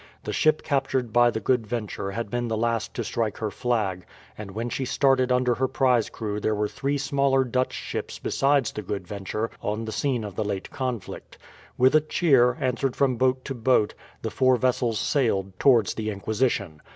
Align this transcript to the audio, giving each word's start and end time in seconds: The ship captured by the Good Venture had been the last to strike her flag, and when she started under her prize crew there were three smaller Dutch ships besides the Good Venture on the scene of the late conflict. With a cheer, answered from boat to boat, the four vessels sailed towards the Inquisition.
The 0.23 0.33
ship 0.33 0.63
captured 0.63 1.13
by 1.13 1.29
the 1.29 1.39
Good 1.39 1.67
Venture 1.67 2.09
had 2.09 2.31
been 2.31 2.47
the 2.47 2.57
last 2.57 2.95
to 2.95 3.03
strike 3.03 3.37
her 3.37 3.51
flag, 3.51 4.03
and 4.35 4.49
when 4.49 4.67
she 4.67 4.83
started 4.83 5.31
under 5.31 5.53
her 5.53 5.67
prize 5.67 6.09
crew 6.09 6.39
there 6.39 6.55
were 6.55 6.67
three 6.67 6.97
smaller 6.97 7.43
Dutch 7.43 7.73
ships 7.73 8.17
besides 8.17 8.71
the 8.71 8.81
Good 8.81 9.05
Venture 9.07 9.51
on 9.61 9.85
the 9.85 9.91
scene 9.91 10.23
of 10.23 10.33
the 10.35 10.43
late 10.43 10.71
conflict. 10.71 11.37
With 11.77 11.93
a 11.93 12.01
cheer, 12.01 12.57
answered 12.59 12.95
from 12.95 13.17
boat 13.17 13.45
to 13.45 13.53
boat, 13.53 13.93
the 14.23 14.31
four 14.31 14.55
vessels 14.55 14.97
sailed 14.97 15.59
towards 15.59 15.93
the 15.93 16.09
Inquisition. 16.09 16.81